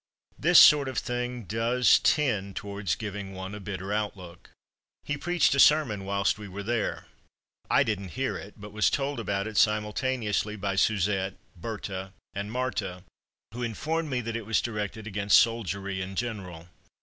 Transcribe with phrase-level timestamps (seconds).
[0.39, 4.49] This sort of thing does tend towards giving one a bitter outlook.
[5.03, 7.05] He preached a sermon whilst we were there.
[7.69, 13.03] I didn't hear it, but was told about it simultaneously by Suzette, Berthe and Marthe,
[13.53, 16.67] who informed me that it was directed against soldiery in general.